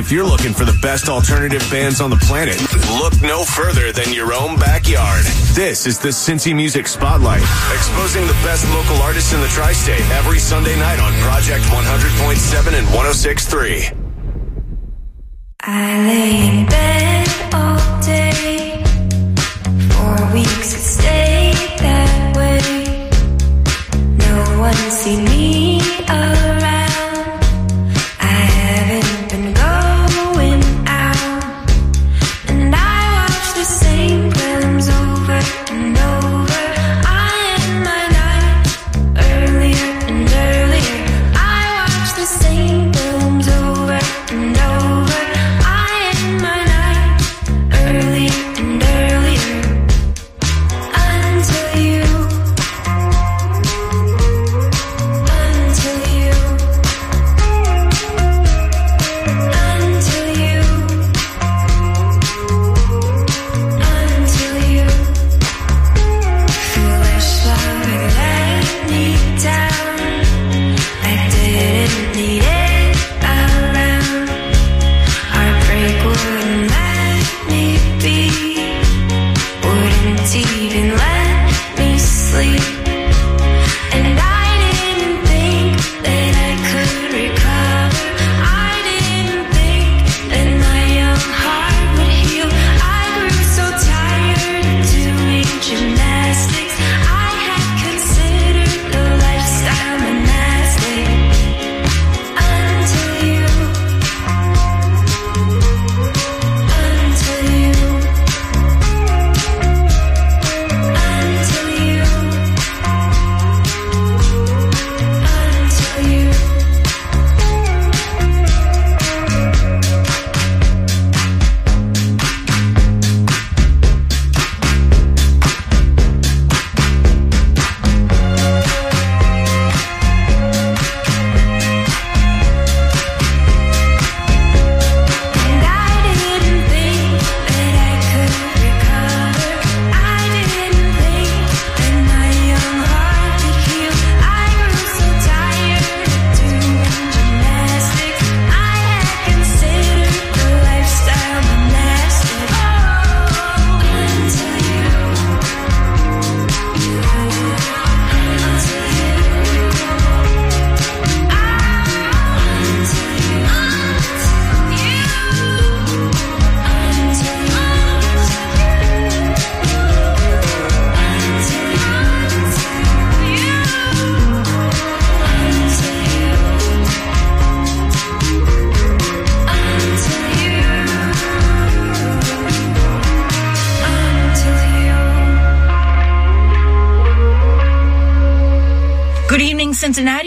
[0.00, 2.58] If you're looking for the best alternative bands on the planet,
[2.96, 5.26] look no further than your own backyard.
[5.52, 10.38] This is the Cincy Music Spotlight, exposing the best local artists in the tri-state every
[10.38, 13.94] Sunday night on Project 100.7 and 106.3.
[15.60, 18.82] I lay in bed all day.
[19.92, 22.58] For weeks it stayed that way.
[24.16, 25.60] No one see me.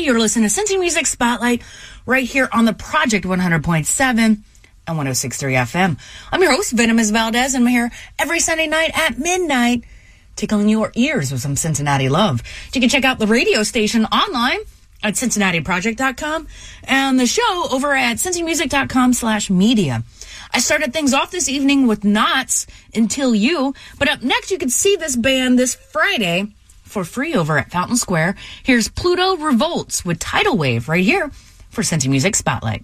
[0.04, 1.62] You're listening to Cincy Music Spotlight
[2.06, 4.44] right here on the Project 100.7 and
[4.86, 5.98] 106.3 FM.
[6.30, 9.86] I'm your host, Venomous Valdez, and I'm here every Sunday night at midnight,
[10.36, 12.44] tickling your ears with some Cincinnati love.
[12.74, 14.60] You can check out the radio station online
[15.02, 16.48] at cincinnatiproject.com
[16.84, 20.04] and the show over at cincymusic.com slash media.
[20.52, 24.70] I started things off this evening with Knots Until You, but up next you can
[24.70, 28.36] see this band this Friday for free over at Fountain Square.
[28.62, 31.30] Here's Pluto Revolts with Tidal Wave right here
[31.70, 32.84] for Cincy Music Spotlight.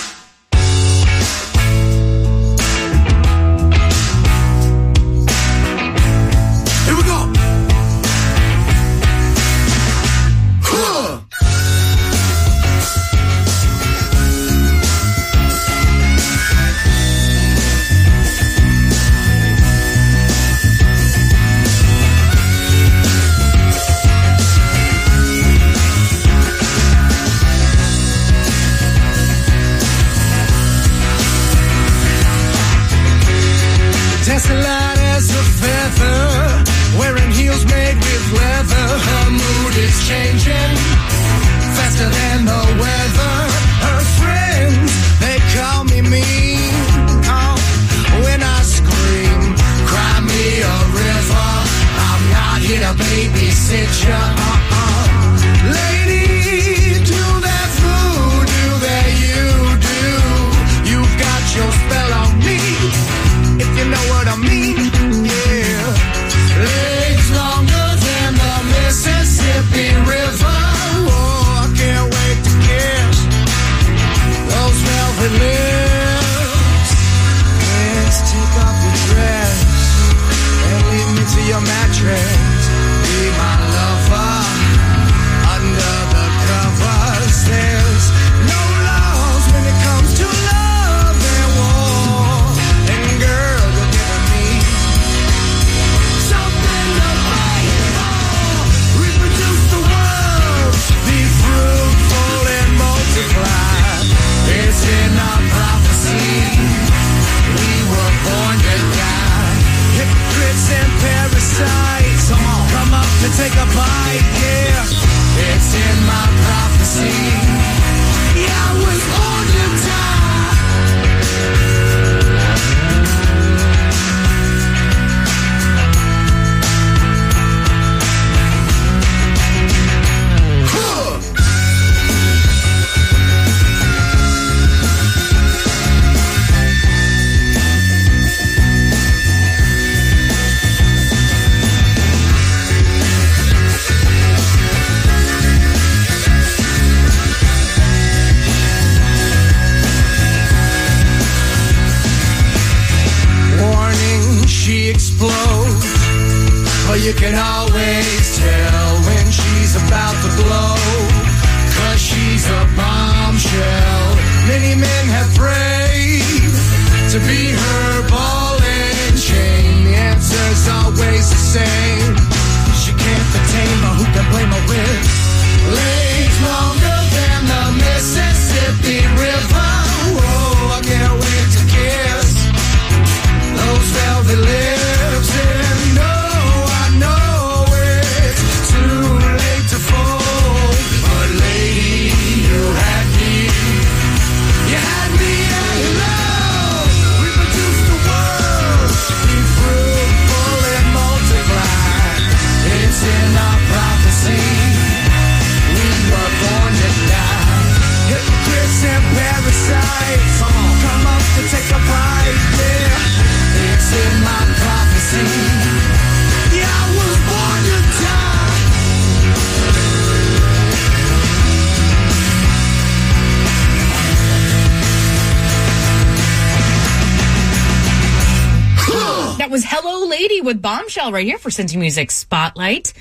[231.09, 232.93] Right here for Cincy Music Spotlight.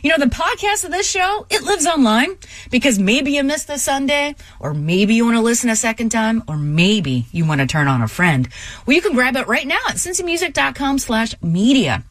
[0.00, 2.36] You know, the podcast of this show, it lives online
[2.70, 6.44] because maybe you missed the Sunday, or maybe you want to listen a second time,
[6.46, 8.48] or maybe you want to turn on a friend.
[8.86, 12.04] Well, you can grab it right now at cincymusic.com slash media.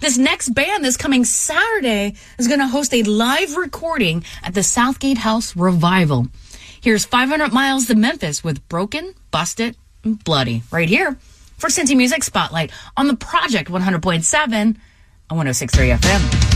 [0.00, 4.62] This next band this coming Saturday is going to host a live recording at the
[4.62, 6.28] Southgate House Revival.
[6.82, 11.16] Here's 500 Miles to Memphis with Broken, Busted, and Bloody right here
[11.64, 14.76] for Cincy Music Spotlight on the Project 100.7
[15.30, 16.53] on 106.3 FM.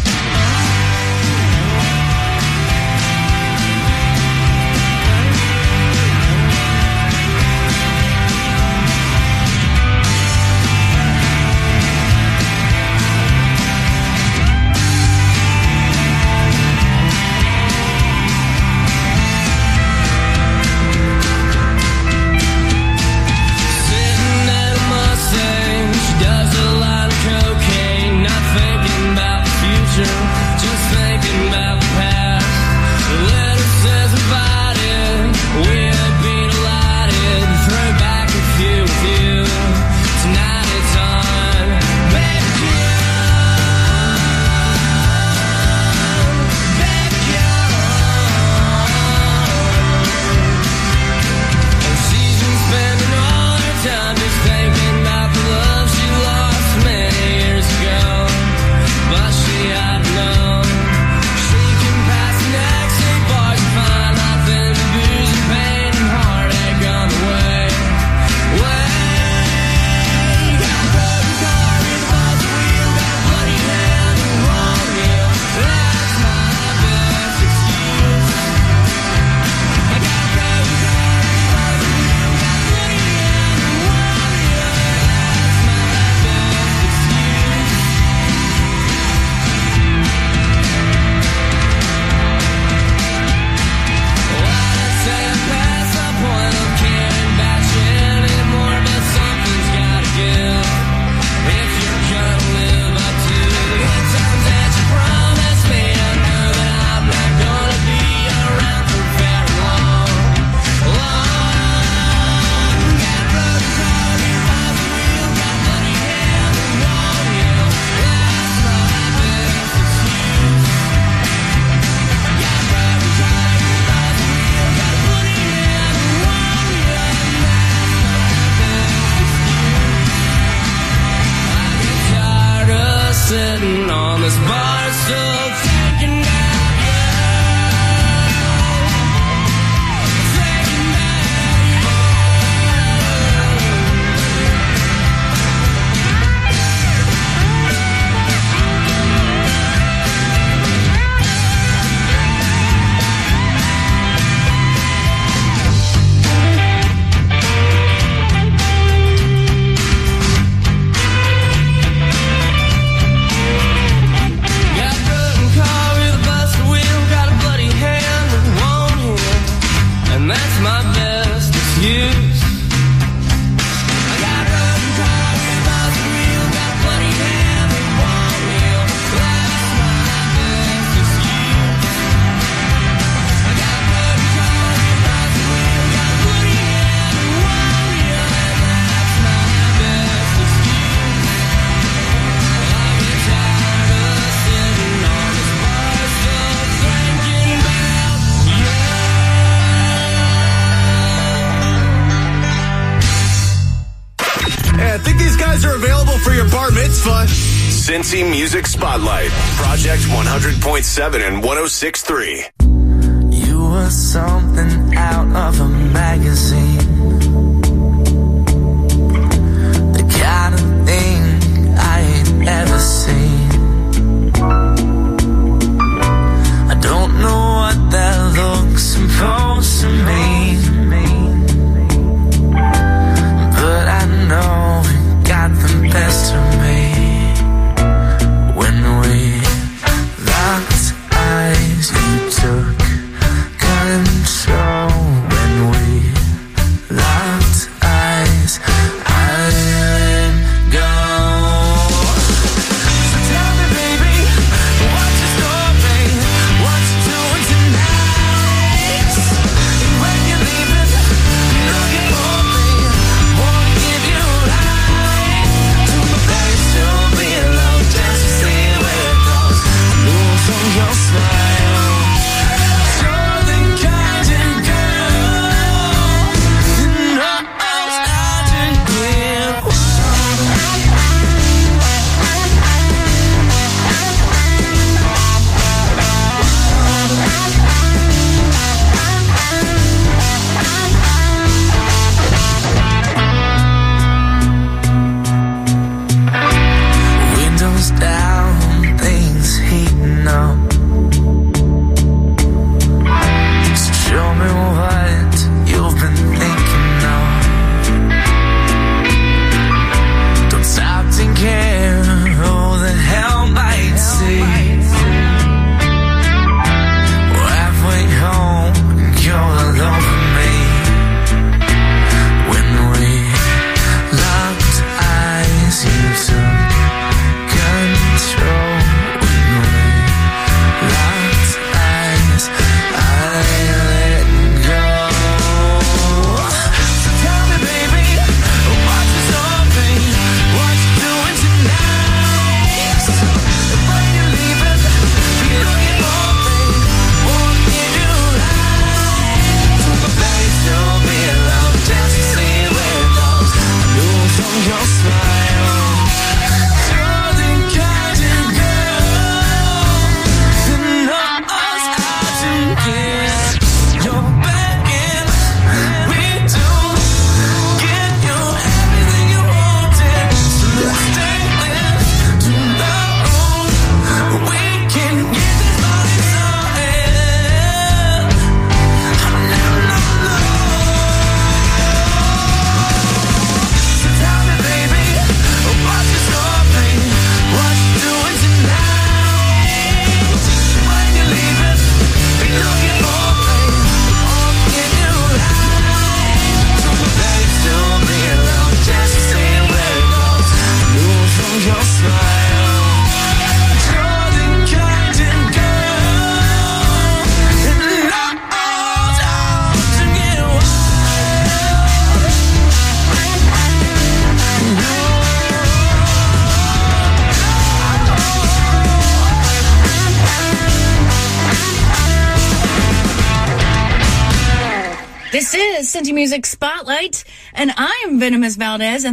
[210.99, 212.58] 100.7 and 106.3.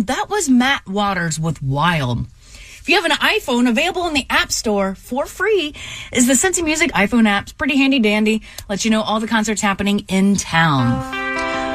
[0.06, 2.28] That was Matt Waters with Wild.
[2.54, 5.74] If you have an iPhone, available in the App Store for free
[6.12, 7.50] is the Cincy Music iPhone app.
[7.58, 8.44] Pretty handy dandy.
[8.70, 11.12] Lets you know all the concerts happening in town.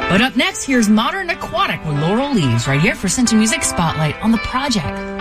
[0.08, 4.14] But up next, here's Modern Aquatic with Laurel Leaves right here for Cincy Music Spotlight
[4.22, 5.19] on the project.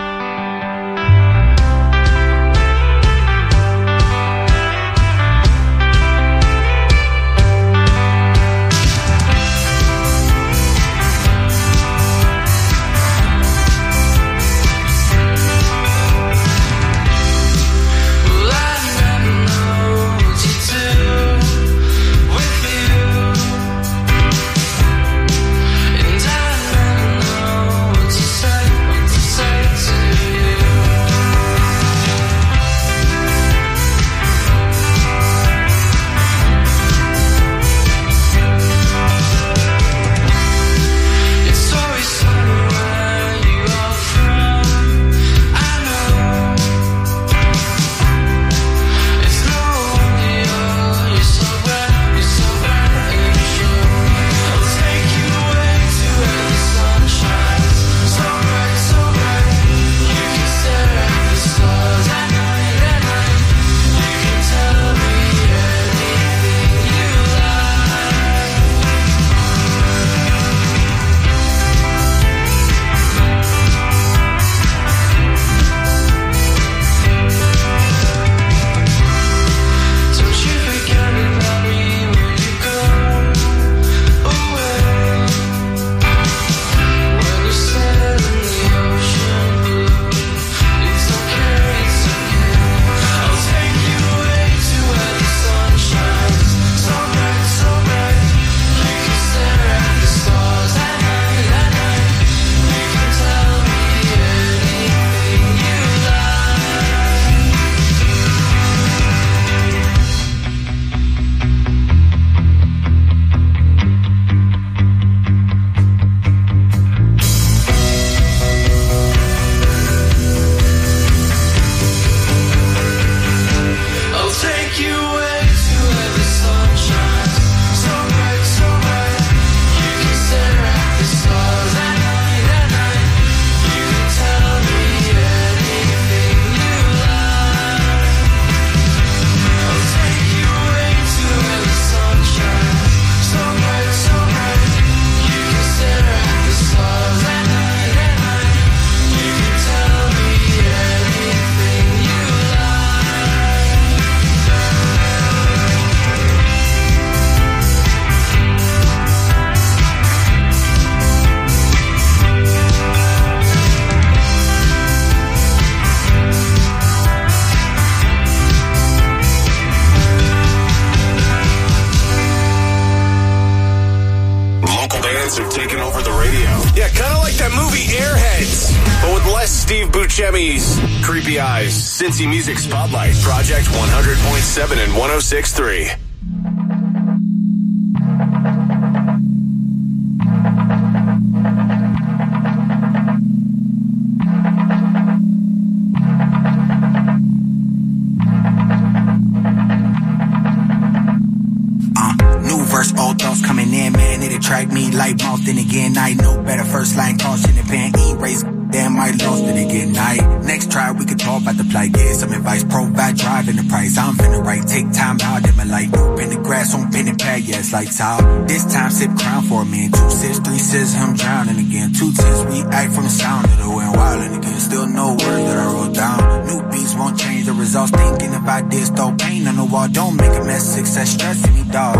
[204.40, 205.18] Attract me like.
[205.20, 206.64] Then again, I know better.
[206.64, 208.59] First line caution and pan erase.
[208.70, 209.92] Damn, I lost it again.
[209.92, 210.22] Night.
[210.44, 211.92] Next try, we could talk about the plight.
[211.92, 212.64] Get some advice.
[212.64, 213.98] Provide driving the price.
[213.98, 214.66] I'm finna right.
[214.66, 215.90] Take time out in my life.
[215.90, 217.42] New pin the grass on pin and pad.
[217.42, 218.46] Yeah, like tile.
[218.46, 219.90] This time, sip crown for a man.
[219.90, 221.92] Two sips, three sips, I'm drowning again.
[221.92, 223.96] Two tips, we act from the sound of the wind.
[223.96, 224.60] Wilding again.
[224.60, 226.46] Still no words that I wrote down.
[226.46, 227.90] New beats won't change the results.
[227.90, 229.88] Thinking I did, throw pain on the wall.
[229.88, 230.74] Don't make a mess.
[230.74, 231.96] Success stressing me, dog.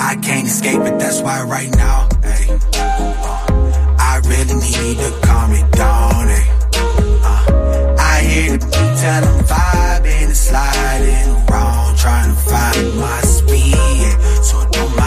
[0.00, 0.98] I can't escape it.
[0.98, 2.46] That's why right now, hey,
[4.26, 6.46] really need to calm it down, hey.
[7.22, 13.20] Uh, I hear the beat tell I'm vibing and sliding around, trying to find my
[13.20, 13.74] speed.
[13.74, 14.42] yeah.
[14.42, 15.03] So don't mind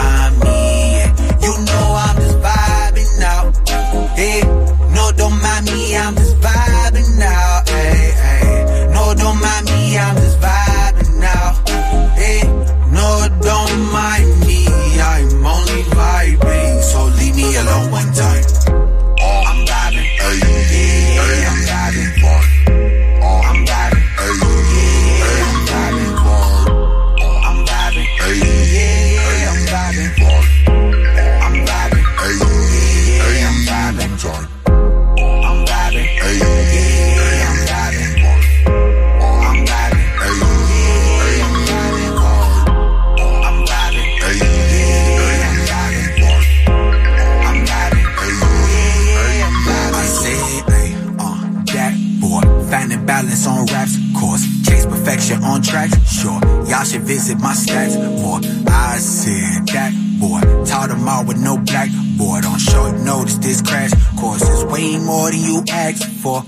[53.88, 54.44] raps, course.
[54.66, 56.40] Chase perfection on tracks, sure.
[56.66, 58.40] Y'all should visit my stats more.
[58.68, 60.40] I said that boy.
[60.64, 62.44] Taught them all with no blackboard.
[62.44, 66.42] On short notice, this crash course is way more than you asked for.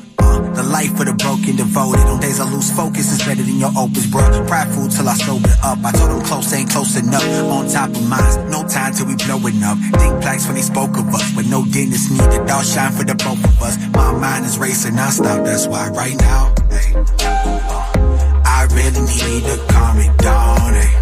[0.54, 2.06] The life of the broken devoted.
[2.06, 4.46] On days I lose focus, it's better than your opus, bruh.
[4.48, 5.78] Prideful till I sober up.
[5.84, 7.24] I told them close ain't close enough.
[7.50, 9.78] On top of minds, no time till we blowing up.
[9.98, 12.50] Think plaques when they spoke of us, but no dentist needed.
[12.50, 13.76] All shine for the both of us.
[13.94, 19.56] My mind is racing non-stop, that's why right now, hey, uh, I really need to
[19.72, 20.92] calm it down, hey.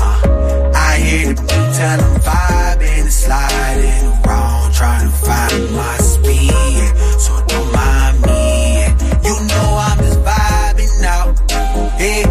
[0.00, 7.20] Uh, I hear the beat tell I'm vibing sliding around, trying to find my speed.
[7.20, 7.36] So
[12.00, 12.29] Yeah.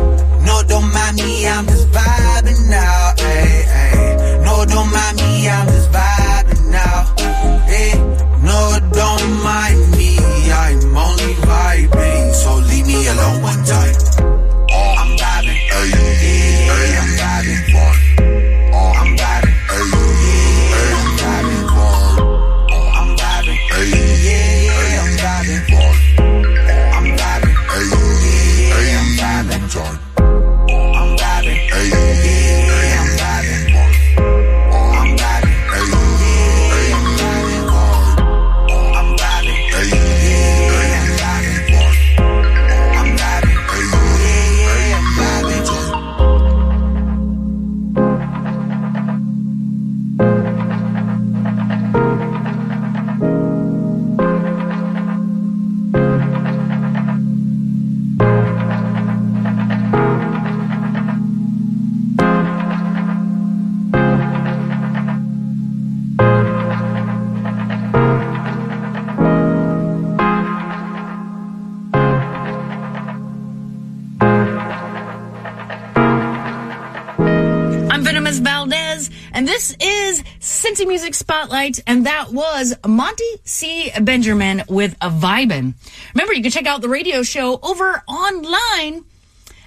[80.89, 83.91] Music Spotlight, and that was Monty C.
[84.01, 85.75] Benjamin with a Vibin.
[86.15, 89.05] Remember, you can check out the radio show over online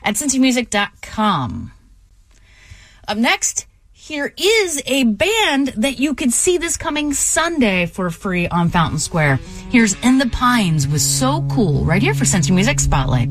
[0.03, 1.73] at cincymusic.com.
[3.07, 8.49] Up next, here is a band that you could see this coming Sunday for free
[8.49, 9.37] on Fountain Square.
[9.71, 13.29] Here's In the Pines with So Cool, right here for Cincy Music Spotlight.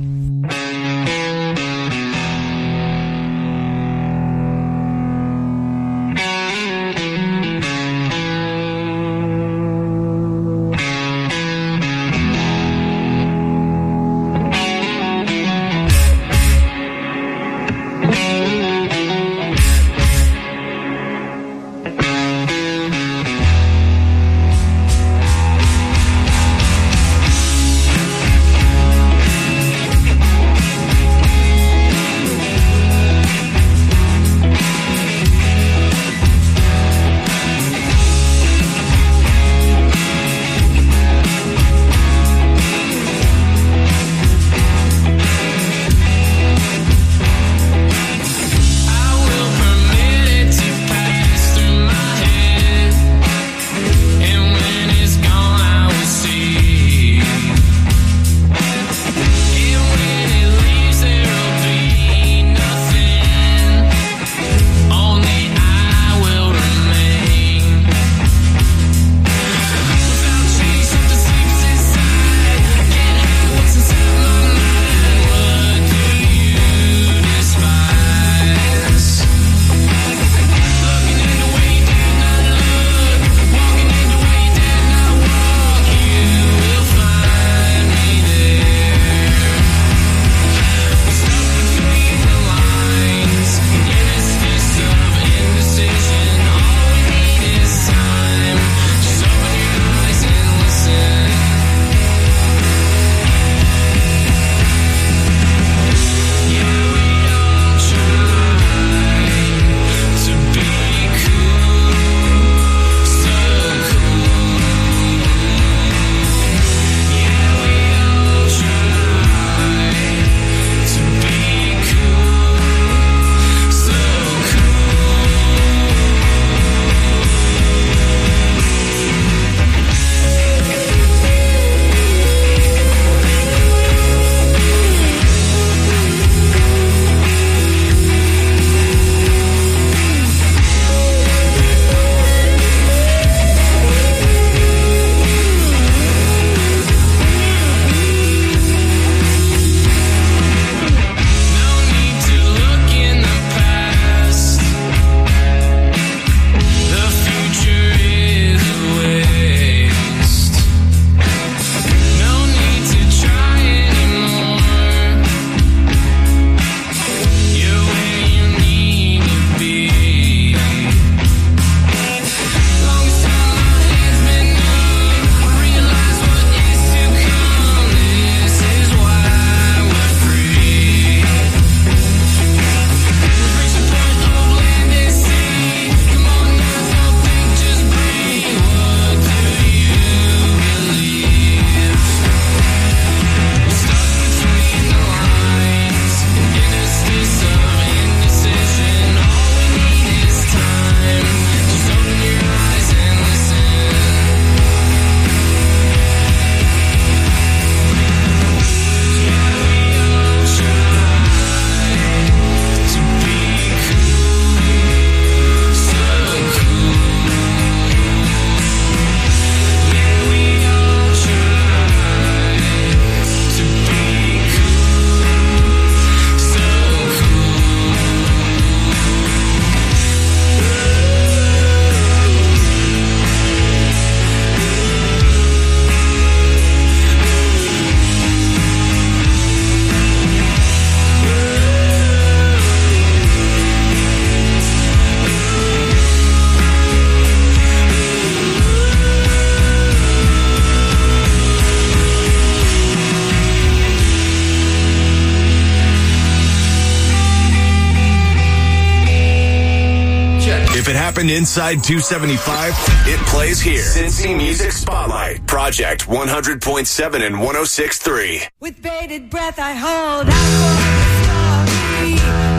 [261.51, 262.73] Inside 275,
[263.09, 263.81] it plays here.
[263.81, 268.47] Cincy Music Spotlight, Project 100.7 and 106.3.
[268.61, 271.65] With bated breath, I hold out
[272.05, 272.50] for the story.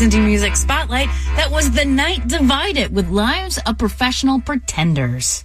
[0.00, 1.08] Cincy Music Spotlight.
[1.36, 5.44] That was The Night Divided with lives of professional pretenders.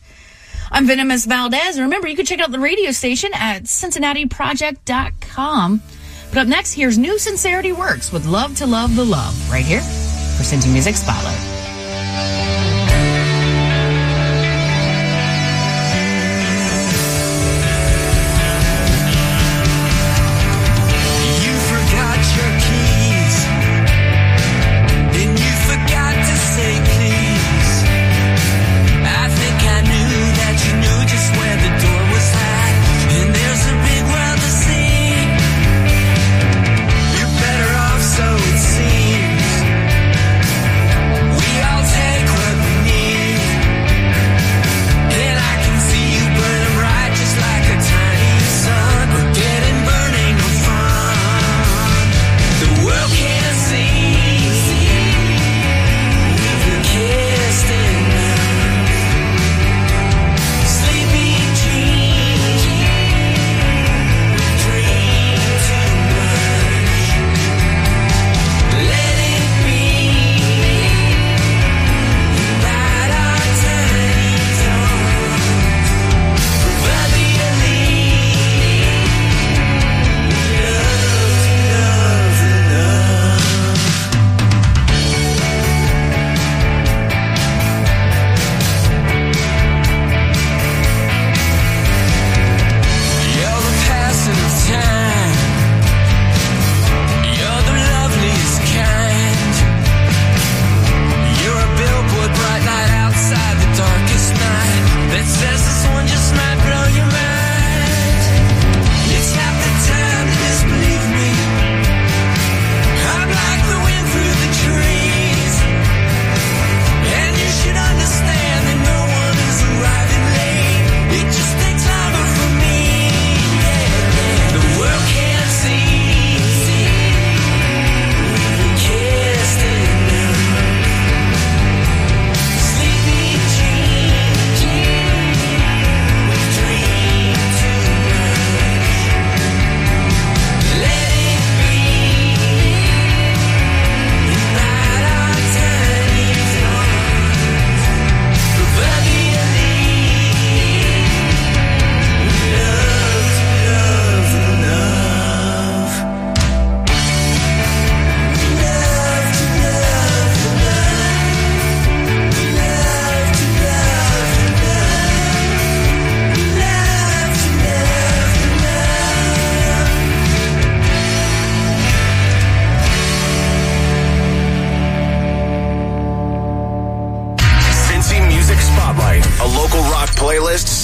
[0.72, 1.78] I'm Venomous Valdez.
[1.78, 5.82] Remember, you can check out the radio station at CincinnatiProject.com.
[6.30, 9.82] But up next, here's New Sincerity Works with Love to Love the Love right here
[9.82, 11.45] for Cincy Music Spotlight.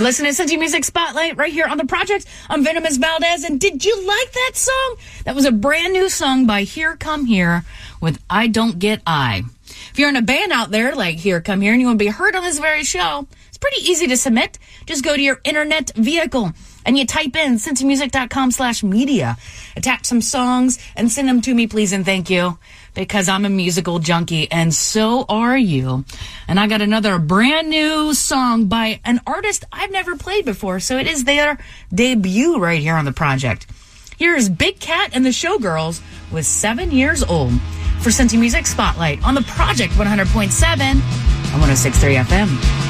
[0.00, 2.24] You're listening to Cincy Music Spotlight right here on the project.
[2.48, 4.96] I'm Venomous Valdez, and did you like that song?
[5.24, 7.66] That was a brand new song by Here Come Here
[8.00, 9.42] with I Don't Get I.
[9.66, 12.04] If you're in a band out there like Here Come Here and you want to
[12.06, 14.58] be heard on this very show, it's pretty easy to submit.
[14.86, 16.54] Just go to your internet vehicle
[16.86, 19.36] and you type in cincymusic.com slash media.
[19.76, 22.58] Attach some songs and send them to me, please and thank you.
[22.94, 26.04] Because I'm a musical junkie and so are you.
[26.48, 30.80] And I got another brand new song by an artist I've never played before.
[30.80, 31.58] So it is their
[31.94, 33.66] debut right here on the project.
[34.16, 37.52] Here is Big Cat and the Showgirls with seven years old
[38.00, 42.89] for Cincy Music Spotlight on the Project 100.7 and 106.3 FM.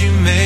[0.00, 0.43] you made.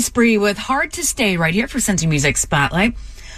[0.00, 2.94] Spree with Hard to Stay right here for Cincy Music Spotlight.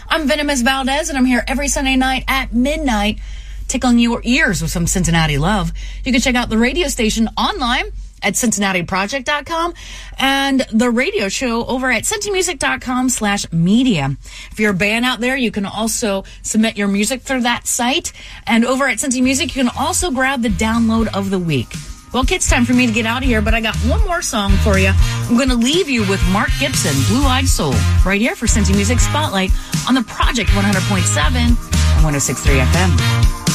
[0.08, 3.20] I'm Venomous Valdez, and I'm here every Sunday night at midnight
[3.68, 5.72] tickling your ears with some Cincinnati love.
[6.04, 7.92] You can check out the radio station online
[8.22, 9.74] at cincinnatiproject.com
[10.18, 14.16] and the radio show over at cincymusic.com slash media.
[14.50, 18.12] If you're a band out there, you can also submit your music through that site.
[18.46, 21.72] And over at Cincy Music, you can also grab the download of the week.
[22.12, 24.22] Well, it's time for me to get out of here, but I got one more
[24.22, 24.92] song for you.
[24.94, 28.74] I'm going to leave you with Mark Gibson, Blue Eyed Soul, right here for Cincy
[28.74, 29.50] Music Spotlight
[29.86, 31.56] on the Project 100.7 and
[32.02, 33.48] 106.3 FM.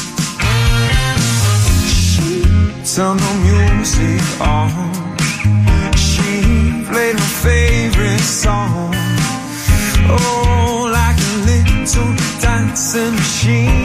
[2.96, 4.70] Turn the music on.
[5.98, 8.94] She played my favorite song.
[10.10, 13.83] Oh, like a little dancing machine.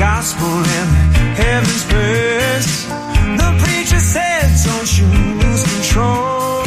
[0.00, 0.90] Gospel and
[1.36, 2.86] heaven's prayers.
[3.36, 5.06] The preacher said, Don't you
[5.42, 6.64] lose control.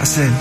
[0.00, 0.32] I said,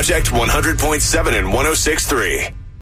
[0.00, 2.59] Project 100.7 and 106.3.